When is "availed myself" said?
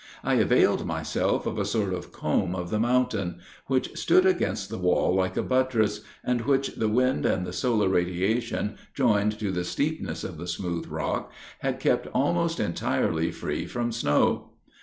0.33-1.45